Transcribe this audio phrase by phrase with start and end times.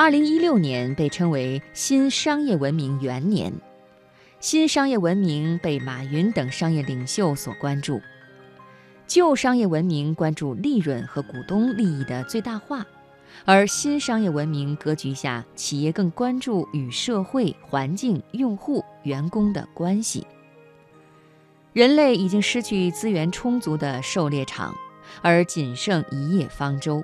[0.00, 3.52] 二零一六年被称为新商业文明元年，
[4.38, 8.00] 新商业文明被马云等商业领袖所关注。
[9.08, 12.86] 旧商业文明关注利润和股东利益的最大化，
[13.44, 20.24] 而新商业文明格局下，企业更关注与社会、环境、用户、员工的关系。
[21.72, 24.72] 人类已经失去资源充足的狩猎场，
[25.22, 27.02] 而仅剩一叶方舟。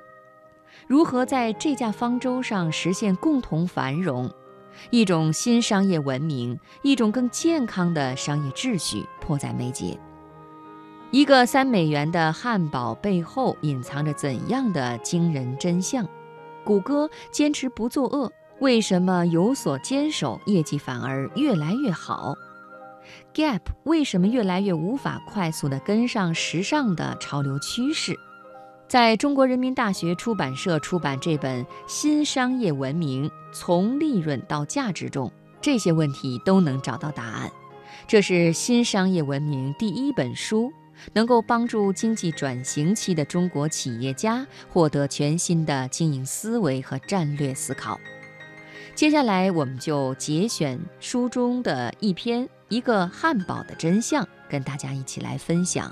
[0.87, 4.31] 如何在这架方舟上实现共同繁荣？
[4.91, 9.97] 一种新商业文明，一种更健康的商业秩序迫在眉睫。
[11.09, 16.07] 一个三美元的汉堡背后隐藏着怎样的惊人真相？
[16.63, 22.35] 谷歌坚持不作恶，为什么有所坚守，业绩反而越来越好
[23.33, 28.15] ？Gap 为什么越来越无法快速地跟上时尚的潮流趋势？
[28.87, 37.51] 在中国人民大学出版社出版这本《新商业文明：从利润到价值》中，这些问题都能找到答案。
[38.07, 40.71] 这是新商业文明第一本书，
[41.13, 47.99] 能够帮助经济转型期的中国企业家获得全新的经营思维和战略思考。
[48.93, 55.91] 接下来，我们就节选书中的一篇《一个汉堡的真相》，跟大家一起来分享。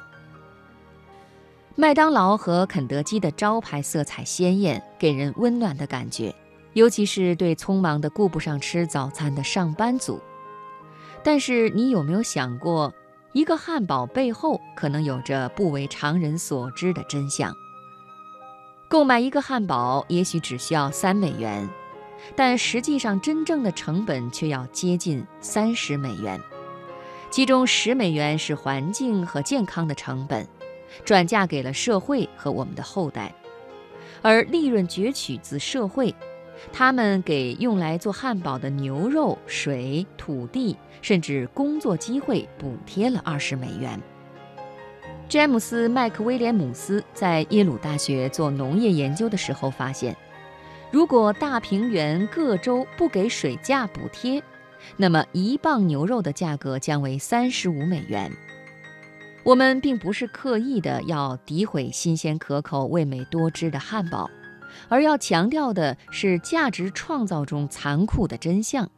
[1.75, 6.33] 麦当劳和肯德基的招牌色彩鲜艳，给人温暖的感觉，
[6.73, 10.21] 尤其是对匆忙的顾不上吃早餐的上班族。
[11.23, 12.93] 但是，你有没有想过，
[13.31, 17.51] 一个汉堡背后可能有着不为常人所知的真相？
[18.87, 21.67] 购买一个汉堡也许只需要三美元，
[22.35, 26.39] 但实际上真正的成本却要接近三十美元，
[27.31, 30.47] 其中十美元是环境和健康的成本。
[31.03, 33.33] 转嫁给了社会和我们的后代，
[34.21, 36.13] 而利润攫取自社会，
[36.71, 43.99] 他们给用来做汉堡的牛肉、水、土地，甚至工作机会补贴了二十美元。
[45.27, 50.15] 詹姆斯·麦克威廉姆斯在耶鲁大学做农业研究的时候发现，
[50.91, 54.43] 如果大平原各州不给水价补贴，
[54.95, 58.31] 那么一磅牛肉的价格将为三十五美元。
[59.43, 64.29] 我们并不是刻意的要诋毁新鲜可口、味美多汁的汉堡，
[64.87, 68.89] 而要强调的是价值创造中残酷的真相。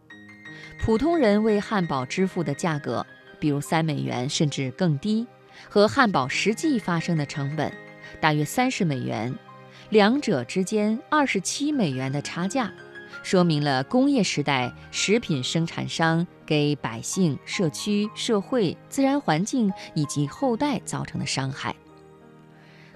[0.80, 3.04] 普通人为汉堡支付的价格，
[3.40, 5.26] 比如三美元甚至更低，
[5.68, 7.72] 和汉堡实际发生的成本，
[8.22, 9.34] 大约三十美元，
[9.90, 12.72] 两者之间二十七美元的差价。
[13.24, 21.76] 说明了工业时代食品生产商给百姓、社区、社会、自然环境以及后代造成的伤害。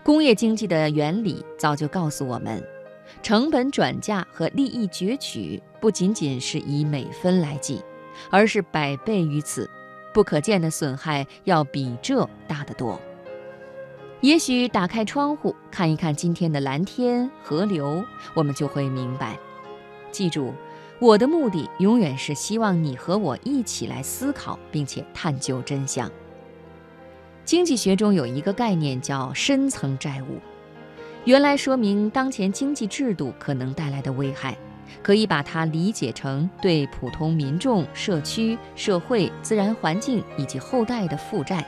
[0.03, 2.63] 工业经济的原理早就告诉我们，
[3.21, 7.81] 成本转嫁和利益攫取不仅仅是以美分来计，
[8.29, 9.69] 而是百倍于此，
[10.13, 12.99] 不可见的损害要比这大得多。
[14.21, 18.03] 也许打开窗户看一看今天的蓝天、河流，
[18.33, 19.37] 我们就会明白。
[20.11, 20.53] 记住，
[20.99, 26.09] 我的目的永远是希望你和我一起来思考，并且探究真相。
[27.45, 30.39] 经济学中有一个概念叫深层债务，
[31.25, 34.57] 原来说明当前经济制度可能带来的危害，
[35.01, 41.65] 可以把它理解成对普通民众、社区、社会、自然环境以及后代的负债。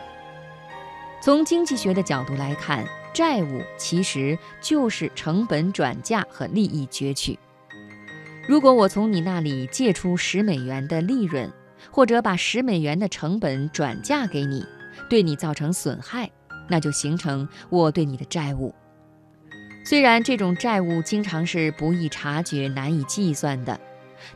[1.21, 7.37] 从经济学的角度来看，债务其实就是成本转嫁和利益攫取。
[8.51, 11.49] 如果我从你那里借出十美元的利润，
[11.89, 14.65] 或者把十美元的成本转嫁给你，
[15.09, 16.29] 对你造成损害，
[16.67, 18.75] 那就形成我对你的债务。
[19.85, 23.79] 虽然这种债务经常是不易察觉、难以计算的，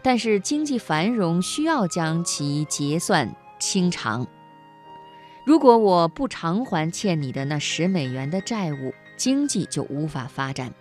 [0.02, 4.26] 但是经济繁荣需要将其结算清偿。
[5.46, 10.74] 如果我不偿还欠你的那十美元的债务，经济就无法发展。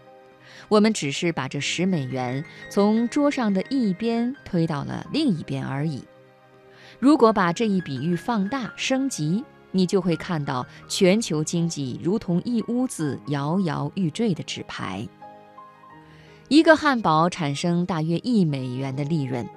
[0.69, 6.03] 我们只是把这十美元从桌上的一边推到了另一边而已。
[6.99, 15.07] 如果把这一比喻放大升级，你就会看到全球经济如同一屋子摇摇欲坠的纸牌。
[16.49, 19.49] 一个汉堡产生大约一美元的利润，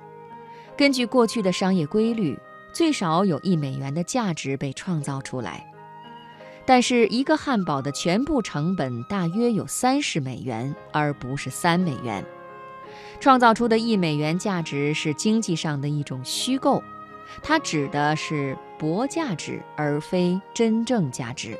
[0.75, 2.37] 根据过去的商业规律，
[2.73, 5.65] 最少有一美元的价值被创造出来。
[6.67, 12.23] 但是一个汉堡的全部成本大约有三十美元，而不是三美元。
[13.21, 16.83] 创造出的一美元价值是经济上的一种虚构，
[17.41, 21.57] 它指的是薄价值，而非真正价值。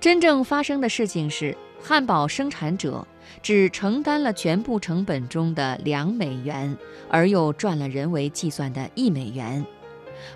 [0.00, 3.06] 真正发生的事情是，汉堡生产者
[3.42, 6.74] 只承担了全部成本中的两美元，
[7.10, 9.64] 而又赚了人为计算的一美元，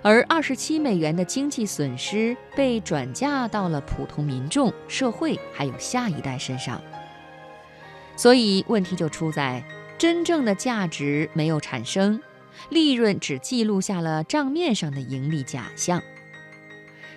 [0.01, 6.81] 而二十七美元的经济损失被转嫁到了普通民众、社会还有下一代身上。
[8.15, 9.63] 所以问题就出在
[9.97, 12.21] 真正的价值没有产生，
[12.69, 16.01] 利润只记录下了账面上的盈利假象。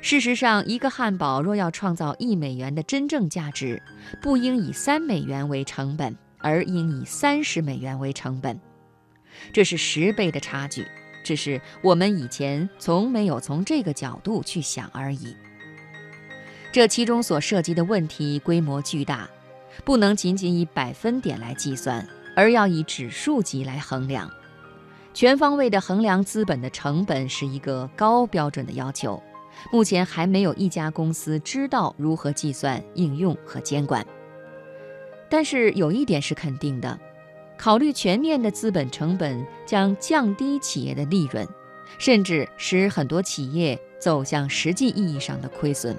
[0.00, 3.82] 事实上，一个汉堡若要创造一美元的真正价值，
[4.22, 8.60] 不应以三美元为成本，而应以三十美元为成本。
[9.52, 10.86] 这是十倍的差距，
[11.28, 15.36] 只是我们以前从没有从这个角度去想而已。
[16.72, 19.28] 这其中所涉及的问题规模巨大，
[19.84, 24.30] 不能仅仅以百分点来计算，而要以指数级来衡量。
[25.12, 29.22] 全方位的衡量资本的成本是一个高标准的要求。
[29.70, 34.06] 目前还没有一家公司知道如何计算、应用和监管。
[35.28, 36.98] 但是有一点是肯定的：
[37.58, 41.46] 考虑全面的资本成本将降低企业的利润，
[41.98, 45.96] 甚至使很多企业走向实际意义上的亏损。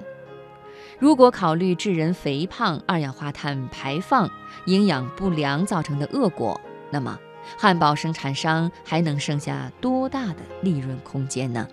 [0.98, 4.28] 如果考虑致人肥胖、二氧化碳排放、
[4.64, 6.58] 营养不良造成的恶果，
[6.90, 7.18] 那么
[7.58, 11.68] 汉堡生产商还能剩下多大的利润空间呢？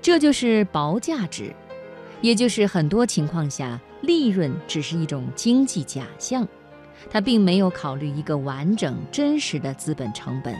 [0.00, 1.54] 这就是薄价值，
[2.20, 6.46] 也就是很多情况下，利润只是一种经济假象，
[7.10, 10.54] 它并没有考虑一个完整真实的资本成本。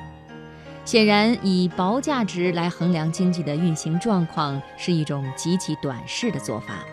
[0.85, 6.85] 显然，以薄价值来衡量经济的运行状况是一种极其短视的做法，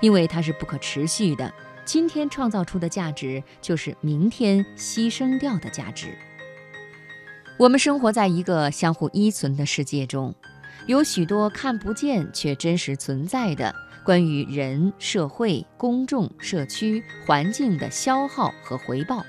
[0.00, 1.52] 因为它是不可持续的。
[1.84, 6.16] 今天创造出的价值，就是明天牺牲掉的价值。
[7.58, 10.34] 我们生活在一个相互依存的世界中。
[10.86, 13.72] 有许多看不见却真实存在的
[14.04, 19.24] 关于人、社会、公众、社区、环境的消耗和回报，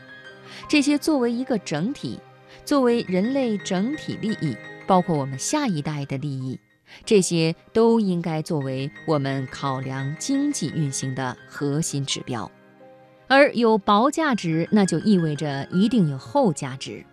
[0.67, 2.19] 这些作为一个整体，
[2.65, 6.59] 作为人类整体利益，包括我们下一代的利益，
[7.05, 12.49] 这些都应该作为我们考量经济运行的核心指标。
[13.27, 17.05] 而有薄价值，那就意味着一定有厚价值。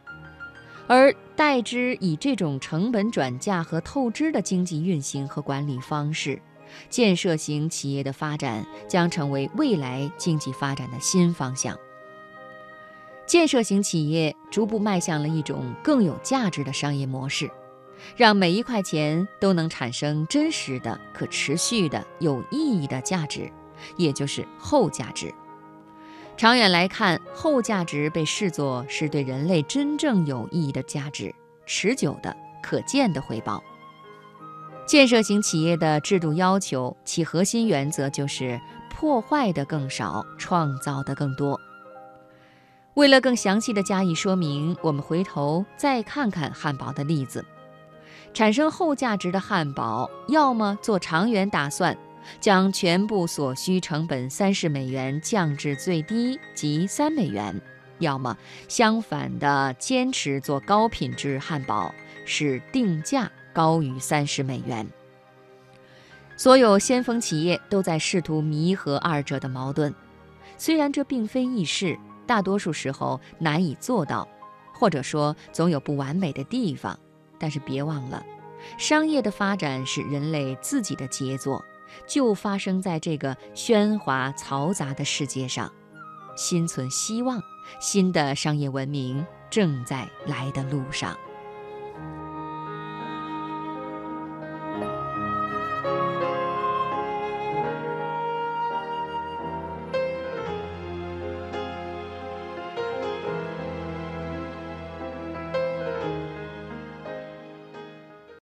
[0.86, 6.42] 而代之以这种成本转嫁和透支的经济运行和管理方式，
[6.88, 11.78] 建设型企业的发展将成为未来经济发展的新方向。
[13.26, 17.48] 建设型企业逐步迈向了一种更有价值的商业模式，
[18.16, 23.48] 让每一块钱都能产生真实的、可持续的、有意义的价值，
[23.96, 25.32] 也就是后价值。
[26.36, 31.32] 长远来看，后价值被视作是对人类真正有意义的价值，
[31.66, 33.62] 持久的、可见的回报。
[34.90, 38.60] 建设型企业的制度要求，其核心原则就是
[38.90, 41.60] 破坏的更少，创造的更多。
[42.94, 47.44] 为了更详细的加以说明，我们回头再看看汉堡的例子。
[48.34, 51.96] 产生后价值的汉堡，要么做长远打算。
[52.40, 57.54] 将全部所需成本三十美元降至最低，即三美元；
[58.00, 61.94] 要么相反的坚持做高品质汉堡，
[62.24, 64.86] 使定价高于三十美元。
[66.36, 69.94] 所有先锋企业都在试图弥合二者的矛盾，
[70.56, 74.26] 虽然这并非易事，大多数时候难以做到，
[74.72, 76.98] 或者说总有不完美的地方。
[77.38, 78.24] 但是别忘了，
[78.78, 81.64] 商业的发展是人类自己的杰作。
[82.06, 85.72] 就发生在这个喧哗嘈杂的世界上，
[86.36, 87.42] 心存希望，
[87.80, 91.18] 新的商业文明正在来的路上。